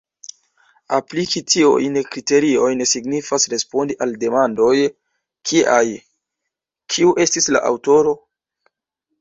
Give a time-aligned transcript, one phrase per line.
[0.95, 4.73] Apliki tiujn kriteriojn signifas respondi al demandoj
[5.51, 5.85] kiaj:
[6.95, 8.17] Kiu estis la aŭtoro?